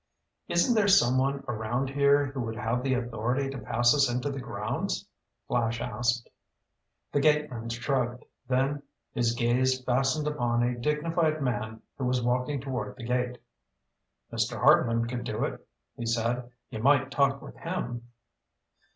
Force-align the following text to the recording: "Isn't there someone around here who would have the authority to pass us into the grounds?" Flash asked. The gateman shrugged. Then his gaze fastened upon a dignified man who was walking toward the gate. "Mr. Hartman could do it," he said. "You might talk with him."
"Isn't 0.47 0.73
there 0.73 0.87
someone 0.87 1.43
around 1.47 1.91
here 1.91 2.25
who 2.25 2.41
would 2.41 2.55
have 2.55 2.81
the 2.81 2.95
authority 2.95 3.51
to 3.51 3.59
pass 3.59 3.93
us 3.93 4.09
into 4.11 4.31
the 4.31 4.39
grounds?" 4.39 5.07
Flash 5.47 5.79
asked. 5.79 6.27
The 7.11 7.19
gateman 7.19 7.69
shrugged. 7.69 8.25
Then 8.47 8.81
his 9.13 9.35
gaze 9.35 9.79
fastened 9.83 10.27
upon 10.27 10.63
a 10.63 10.75
dignified 10.79 11.39
man 11.43 11.83
who 11.99 12.05
was 12.05 12.23
walking 12.23 12.59
toward 12.59 12.95
the 12.95 13.05
gate. 13.05 13.37
"Mr. 14.33 14.57
Hartman 14.59 15.05
could 15.05 15.23
do 15.23 15.43
it," 15.45 15.67
he 15.95 16.07
said. 16.07 16.49
"You 16.71 16.79
might 16.79 17.11
talk 17.11 17.39
with 17.43 17.57
him." 17.57 18.09